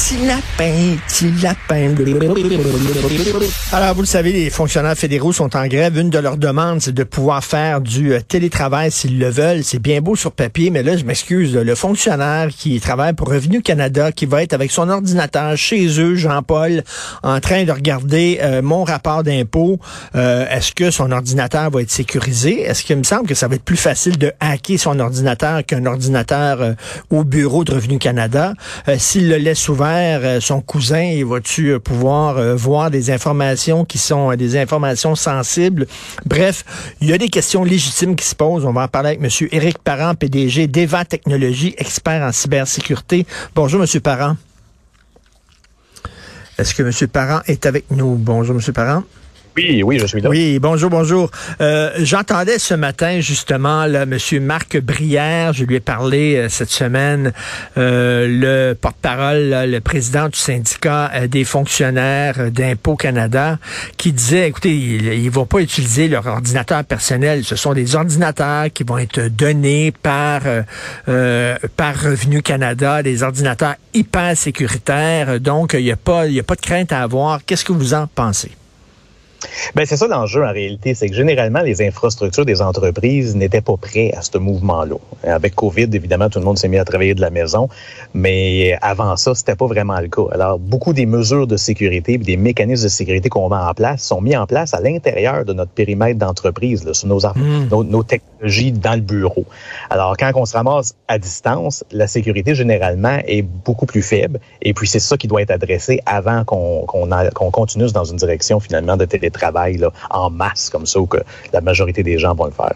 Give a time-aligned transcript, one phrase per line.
[0.00, 1.94] petit lapin, petit lapin.
[3.70, 5.98] Alors, vous le savez, les fonctionnaires fédéraux sont en grève.
[5.98, 9.62] Une de leurs demandes, c'est de pouvoir faire du euh, télétravail s'ils le veulent.
[9.62, 13.60] C'est bien beau sur papier, mais là, je m'excuse, le fonctionnaire qui travaille pour Revenu
[13.60, 16.82] Canada, qui va être avec son ordinateur chez eux, Jean-Paul,
[17.22, 19.78] en train de regarder euh, mon rapport d'impôt,
[20.14, 22.62] euh, est-ce que son ordinateur va être sécurisé?
[22.62, 25.84] Est-ce qu'il me semble que ça va être plus facile de hacker son ordinateur qu'un
[25.84, 26.74] ordinateur
[27.10, 28.54] au bureau de Revenu Canada?
[28.96, 33.84] S'il le laisse ouvert, euh, son cousin, il va-tu euh, pouvoir euh, voir des informations
[33.84, 35.86] qui sont des informations sensibles?
[36.26, 36.64] Bref,
[37.00, 38.64] il y a des questions légitimes qui se posent.
[38.64, 39.48] On va en parler avec M.
[39.52, 43.26] Éric Parent, PDG d'Eva Technologies, expert en cybersécurité.
[43.54, 44.00] Bonjour, M.
[44.00, 44.36] Parent.
[46.58, 47.08] Est-ce que M.
[47.08, 48.16] Parent est avec nous?
[48.16, 48.72] Bonjour, M.
[48.72, 49.02] Parent.
[49.56, 50.30] Oui, oui, je suis là.
[50.30, 51.30] Oui, bonjour, bonjour.
[51.60, 54.18] Euh, J'entendais ce matin justement là, M.
[54.40, 57.32] Marc Brière, je lui ai parlé euh, cette semaine,
[57.76, 63.58] euh, le porte-parole, le président du syndicat euh, des fonctionnaires d'Impôt Canada,
[63.96, 68.72] qui disait, écoutez, ils ne vont pas utiliser leur ordinateur personnel, ce sont des ordinateurs
[68.72, 70.42] qui vont être donnés par,
[71.76, 76.60] par Revenu Canada, des ordinateurs hyper sécuritaires, donc il n'y a, pas, a pas de
[76.60, 77.40] crainte à avoir.
[77.44, 78.52] Qu'est-ce que vous en pensez?
[79.74, 83.76] Ben c'est ça l'enjeu en réalité, c'est que généralement les infrastructures des entreprises n'étaient pas
[83.76, 84.96] prêtes à ce mouvement-là.
[85.24, 87.68] Avec Covid, évidemment, tout le monde s'est mis à travailler de la maison,
[88.14, 90.22] mais avant ça, c'était pas vraiment le cas.
[90.32, 94.20] Alors beaucoup des mesures de sécurité, des mécanismes de sécurité qu'on met en place sont
[94.20, 97.68] mis en place à l'intérieur de notre périmètre d'entreprise, sur hmm.
[97.70, 99.44] nos, nos, technologies dans le bureau.
[99.90, 104.74] Alors quand on se ramasse à distance, la sécurité généralement est beaucoup plus faible, et
[104.74, 108.96] puis c'est ça qui doit être adressé avant qu'on qu'on continue dans une direction finalement
[108.96, 111.18] de télétravail en masse comme ça, ou que
[111.52, 112.74] la majorité des gens vont le faire.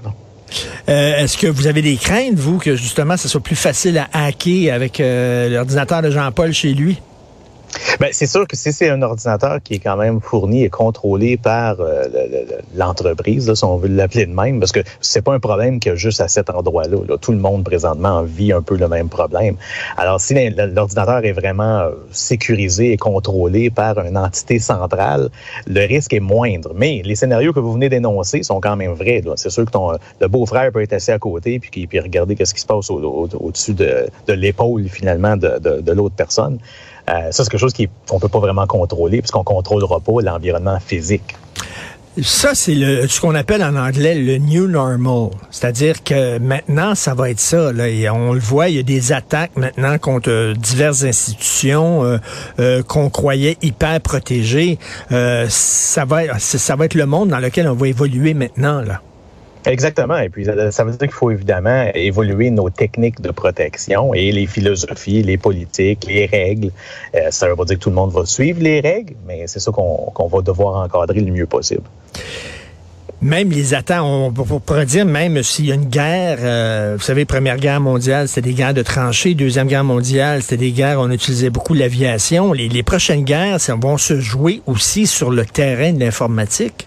[0.88, 4.26] Euh, est-ce que vous avez des craintes, vous, que justement, ce soit plus facile à
[4.26, 7.00] hacker avec euh, l'ordinateur de Jean-Paul chez lui?
[8.00, 11.36] Ben, c'est sûr que si c'est un ordinateur qui est quand même fourni et contrôlé
[11.36, 12.04] par euh,
[12.74, 16.20] l'entreprise, si on veut l'appeler de même, parce que c'est pas un problème que juste
[16.20, 17.16] à cet endroit-là.
[17.20, 19.56] Tout le monde présentement vit un peu le même problème.
[19.96, 25.28] Alors, si l'ordinateur est vraiment euh, sécurisé et contrôlé par une entité centrale,
[25.66, 26.72] le risque est moindre.
[26.74, 29.22] Mais les scénarios que vous venez d'énoncer sont quand même vrais.
[29.36, 32.54] C'est sûr que ton, le beau-frère peut être assis à côté puis, puis regarder qu'est-ce
[32.54, 36.58] qui se passe au-dessus de, l'épaule finalement de, de l'autre personne.
[37.08, 40.22] Euh, ça, c'est quelque chose qu'on ne peut pas vraiment contrôler puisqu'on ne contrôlera pas
[40.22, 41.36] l'environnement physique.
[42.22, 45.30] Ça, c'est le, ce qu'on appelle en anglais le new normal.
[45.50, 47.72] C'est-à-dire que maintenant, ça va être ça.
[47.72, 52.18] Là, et on le voit, il y a des attaques maintenant contre diverses institutions euh,
[52.60, 54.78] euh, qu'on croyait hyper protégées.
[55.10, 58.80] ça, va, ça va être le monde dans lequel on va évoluer maintenant.
[58.80, 59.00] Là.
[59.66, 60.18] Exactement.
[60.18, 64.46] Et puis, ça veut dire qu'il faut évidemment évoluer nos techniques de protection et les
[64.46, 66.70] philosophies, les politiques, les règles.
[67.14, 69.60] Euh, ça veut pas dire que tout le monde va suivre les règles, mais c'est
[69.60, 71.84] ça qu'on va devoir encadrer le mieux possible.
[73.22, 77.24] Même les attaques, on, pourrait dire même s'il y a une guerre, euh, vous savez,
[77.24, 81.10] Première Guerre mondiale, c'était des guerres de tranchées, Deuxième Guerre mondiale, c'était des guerres, on
[81.10, 82.52] utilisait beaucoup l'aviation.
[82.52, 86.86] Les, les prochaines guerres, vont se jouer aussi sur le terrain de l'informatique.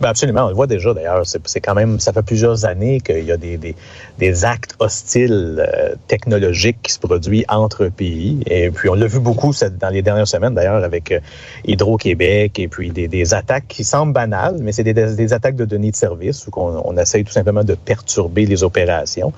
[0.00, 1.22] Ben absolument, on le voit déjà d'ailleurs.
[1.24, 3.74] C'est quand même, ça fait plusieurs années qu'il y a des, des,
[4.18, 8.38] des actes hostiles euh, technologiques qui se produisent entre pays.
[8.46, 11.18] Et puis on l'a vu beaucoup dans les dernières semaines d'ailleurs avec euh,
[11.64, 15.64] Hydro-Québec et puis des, des, attaques qui semblent banales, mais c'est des, des, attaques de
[15.64, 19.32] données de service où on, on essaye tout simplement de perturber les opérations.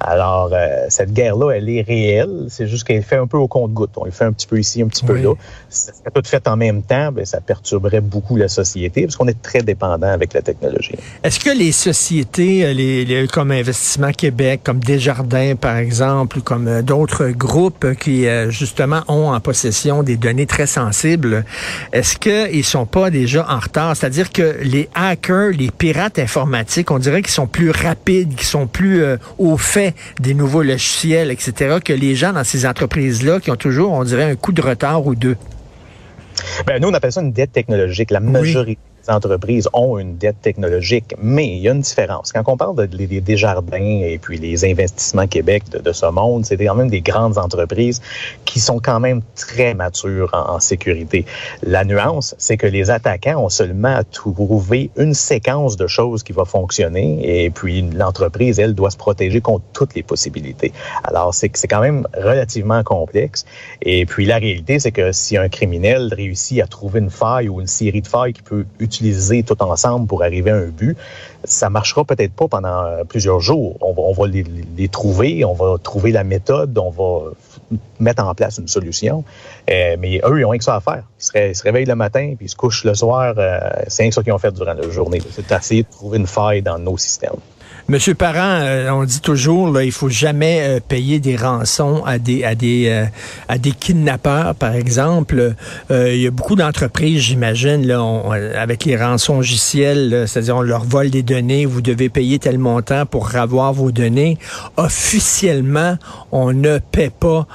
[0.00, 2.46] Alors euh, cette guerre-là, elle est réelle.
[2.48, 3.90] C'est juste qu'elle fait un peu au compte-goutte.
[3.96, 5.34] On le fait un petit peu ici, un petit peu là.
[5.68, 9.28] Si ça tout fait en même temps, ben, ça perturberait beaucoup la société parce qu'on
[9.28, 10.94] est très dépendant avec la technologie.
[11.22, 16.68] Est-ce que les sociétés, euh, les, comme Investissement Québec, comme Desjardins, par exemple, ou comme
[16.68, 21.44] euh, d'autres groupes qui, euh, justement, ont en possession des données très sensibles,
[21.92, 23.96] est-ce qu'ils sont pas déjà en retard?
[23.96, 28.66] C'est-à-dire que les hackers, les pirates informatiques, on dirait qu'ils sont plus rapides, qu'ils sont
[28.66, 29.02] plus
[29.38, 33.92] au fait des nouveaux logiciels, etc., que les gens dans ces entreprises-là qui ont toujours,
[33.92, 35.36] on dirait, un coup de retard ou deux?
[36.66, 38.10] Ben, nous, on appelle ça une dette technologique.
[38.10, 38.80] La majorité
[39.10, 42.32] entreprises ont une dette technologique, mais il y a une différence.
[42.32, 46.56] Quand on parle de, des Desjardins et puis les investissements Québec de, ce monde, c'est
[46.56, 48.00] quand même des grandes entreprises
[48.44, 51.26] qui sont quand même très matures en, sécurité.
[51.62, 56.32] La nuance, c'est que les attaquants ont seulement à trouver une séquence de choses qui
[56.32, 60.72] va fonctionner et puis l'entreprise, elle, doit se protéger contre toutes les possibilités.
[61.04, 63.44] Alors, c'est quand même relativement complexe.
[63.82, 67.60] Et puis, la réalité, c'est que si un criminel réussit à trouver une faille ou
[67.60, 70.96] une série de failles qui peut utiliser utiliser tout ensemble pour arriver à un but.
[71.44, 73.76] Ça marchera peut-être pas pendant plusieurs jours.
[73.80, 77.30] On va, les, trouver, on va trouver la méthode, on va
[77.98, 79.24] mettre en place une solution.
[79.70, 81.04] Euh, mais eux, ils ont rien que ça à faire.
[81.34, 83.34] Ils se, réveillent le matin, puis ils se couchent le soir.
[83.38, 83.58] Euh,
[83.88, 85.20] c'est rien que ça qu'ils ont fait durant la journée.
[85.30, 87.36] C'est d'essayer de trouver une faille dans nos systèmes.
[87.88, 92.18] Monsieur Parent, euh, on dit toujours là, il faut jamais euh, payer des rançons à
[92.18, 93.04] des à des euh,
[93.46, 95.54] à des kidnappeurs, par exemple.
[95.90, 98.02] il y a beaucoup d'entreprises, j'imagine, là,
[98.58, 103.06] avec les rançons logicielles, c'est-à-dire on leur vole des données, vous devez payer tel montant
[103.06, 104.36] pour avoir vos données.
[104.76, 105.96] Officiellement,
[106.32, 107.46] on ne paie pas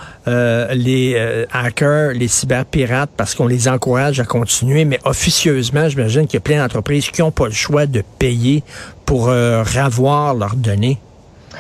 [0.74, 6.38] les hackers, les cyberpirates, parce qu'on les encourage à continuer, mais officieusement, j'imagine qu'il y
[6.38, 8.64] a plein d'entreprises qui n'ont pas le choix de payer
[9.12, 10.98] pour euh, ravoir leurs données?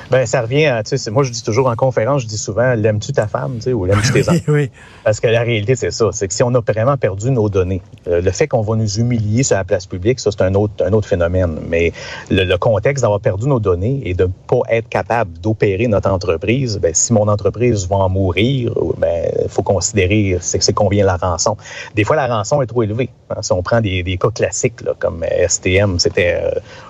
[0.09, 2.75] Ben, ça revient à, tu sais, moi, je dis toujours en conférence, je dis souvent,
[2.75, 4.39] l'aimes-tu ta femme, tu sais, ou l'aimes-tu tes enfants?
[4.47, 4.71] oui.
[5.03, 6.11] Parce que la réalité, c'est ça.
[6.13, 8.99] C'est que si on a vraiment perdu nos données, euh, le fait qu'on va nous
[8.99, 11.57] humilier sur la place publique, ça, c'est un autre, un autre phénomène.
[11.67, 11.91] Mais
[12.29, 16.79] le, contexte d'avoir perdu nos données et de ne pas être capable d'opérer notre entreprise,
[16.81, 21.57] ben, si mon entreprise va en mourir, ben, faut considérer c'est combien la rançon.
[21.95, 23.09] Des fois, la rançon est trop élevée.
[23.31, 23.41] Hein.
[23.41, 26.41] Si on prend des, des cas classiques, là, comme STM, c'était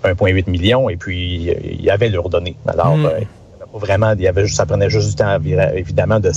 [0.03, 2.55] 1,8 euh, million, et puis il y avait leurs données.
[2.67, 3.09] Alors, hmm
[3.73, 5.37] vraiment, il y avait, ça prenait juste du temps,
[5.73, 6.31] évidemment, de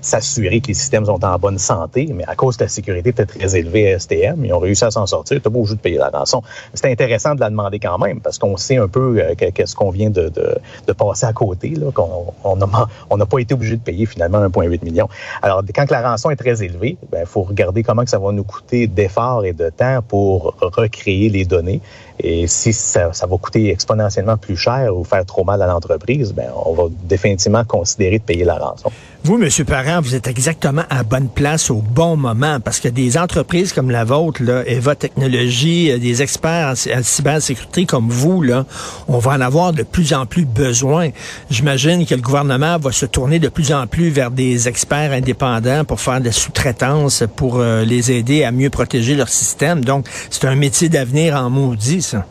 [0.00, 3.26] s'assurer que les systèmes sont en bonne santé, mais à cause que la sécurité était
[3.26, 5.40] très élevée à STM, ils ont réussi à s'en sortir.
[5.40, 6.42] Tu pas obligé de payer la rançon.
[6.74, 9.90] C'était intéressant de la demander quand même, parce qu'on sait un peu euh, qu'est-ce qu'on
[9.90, 14.06] vient de, de, passer à côté, là, qu'on on n'a pas été obligé de payer
[14.06, 15.08] finalement 1,8 million.
[15.42, 18.32] Alors, quand la rançon est très élevée, il ben, faut regarder comment que ça va
[18.32, 21.80] nous coûter d'efforts et de temps pour recréer les données.
[22.20, 26.32] Et si ça, ça, va coûter exponentiellement plus cher ou faire trop mal à l'entreprise,
[26.32, 28.90] ben on va définitivement considérer de payer la rançon.
[29.24, 29.50] Vous, M.
[29.66, 33.90] Parent, vous êtes exactement à bonne place au bon moment parce que des entreprises comme
[33.90, 38.64] la vôtre, là, Eva Technologies, euh, des experts en, cybersécurité comme vous, là,
[39.08, 41.10] on va en avoir de plus en plus besoin.
[41.50, 45.84] J'imagine que le gouvernement va se tourner de plus en plus vers des experts indépendants
[45.84, 49.84] pour faire des sous-traitances pour euh, les aider à mieux protéger leur système.
[49.84, 52.24] Donc, c'est un métier d'avenir en maudit, ça.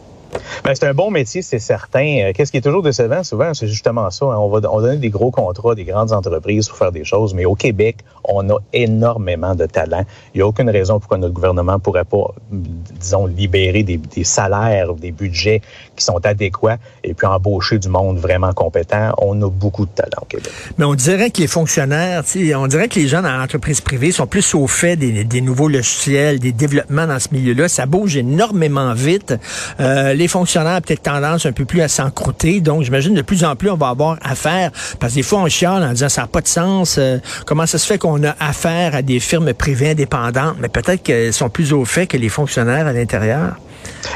[0.63, 2.19] Ben, c'est un bon métier, c'est certain.
[2.21, 4.25] Euh, qu'est-ce qui est toujours décevant souvent, c'est justement ça.
[4.25, 4.37] Hein.
[4.37, 7.45] On va on donner des gros contrats des grandes entreprises pour faire des choses, mais
[7.45, 10.05] au Québec, on a énormément de talent.
[10.33, 14.93] Il n'y a aucune raison pourquoi notre gouvernement pourrait pas, disons, libérer des, des salaires,
[14.93, 15.61] des budgets
[15.95, 19.13] qui sont adéquats et puis embaucher du monde vraiment compétent.
[19.19, 20.51] On a beaucoup de talent au Québec.
[20.77, 22.23] Mais on dirait que les fonctionnaires,
[22.55, 26.39] on dirait que les gens dans l'entreprise privée sont plus au fait des, nouveaux logiciels,
[26.39, 27.67] des développements dans ce milieu-là.
[27.67, 29.33] Ça bouge énormément vite.
[29.79, 32.61] Euh, fonctionnaires ont peut-être tendance un peu plus à s'encrouter.
[32.61, 35.47] Donc, j'imagine de plus en plus, on va avoir affaire, parce que des fois, on
[35.47, 36.97] chiale en disant ça n'a pas de sens.
[36.97, 40.55] Euh, comment ça se fait qu'on a affaire à des firmes privées indépendantes?
[40.59, 43.55] Mais peut-être qu'elles sont plus au fait que les fonctionnaires à l'intérieur.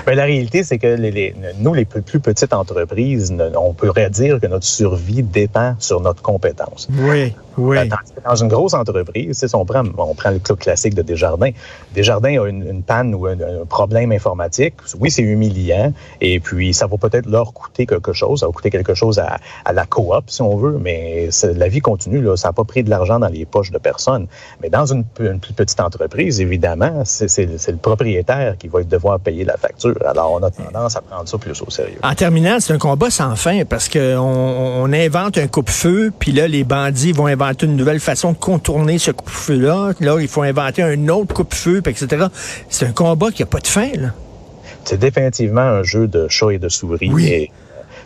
[0.07, 4.47] Mais la réalité, c'est que les, nous, les plus, petites entreprises, on pourrait dire que
[4.47, 6.87] notre survie dépend sur notre compétence.
[6.91, 7.33] Oui.
[7.57, 7.77] Oui.
[8.25, 11.51] Dans, une grosse entreprise, si on prend, on prend le club classique de Desjardins.
[11.93, 13.37] Desjardins a une, panne ou un,
[13.67, 14.75] problème informatique.
[14.99, 15.93] Oui, c'est humiliant.
[16.21, 18.39] Et puis, ça va peut-être leur coûter quelque chose.
[18.39, 19.39] Ça va coûter quelque chose à,
[19.71, 20.77] la coop, si on veut.
[20.81, 22.21] Mais la vie continue.
[22.21, 24.27] Là, ça n'a pas pris de l'argent dans les poches de personne.
[24.61, 29.57] Mais dans une, plus petite entreprise, évidemment, c'est le propriétaire qui va devoir payer la
[29.57, 29.97] facture.
[30.05, 31.99] Alors, on a tendance à prendre ça plus au sérieux.
[32.03, 36.47] En terminant, c'est un combat sans fin parce qu'on on invente un coupe-feu, puis là,
[36.47, 39.93] les bandits vont inventer inventer une nouvelle façon de contourner ce coupe-feu-là.
[39.99, 42.27] Là, il faut inventer un autre coupe-feu, etc.
[42.69, 43.89] C'est un combat qui n'a pas de fin.
[44.85, 47.09] C'est définitivement un jeu de chat et de souris.
[47.11, 47.49] Oui.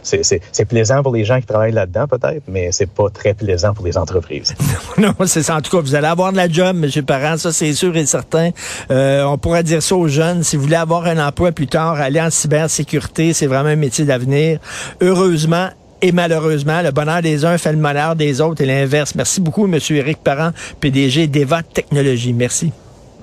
[0.04, 3.86] c'est plaisant pour les gens qui travaillent là-dedans, peut-être, mais c'est pas très plaisant pour
[3.86, 4.54] les entreprises.
[4.98, 5.56] non, c'est ça.
[5.56, 7.04] En tout cas, vous allez avoir de la job, M.
[7.04, 8.51] Parent, ça, c'est sûr et certain.
[8.92, 10.44] Euh, on pourrait dire ça aux jeunes.
[10.44, 14.06] Si vous voulez avoir un emploi plus tard, aller en cybersécurité, c'est vraiment un métier
[14.06, 14.60] d'avenir.
[15.01, 15.70] Heureusement,
[16.05, 19.15] et malheureusement, le bonheur des uns fait le malheur des autres et l'inverse.
[19.15, 19.79] Merci beaucoup, M.
[19.89, 22.33] Éric Parent, PDG d'Eva Technologies.
[22.33, 22.71] Merci.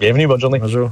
[0.01, 0.59] Bienvenue, bonne journée.
[0.59, 0.91] Bonjour.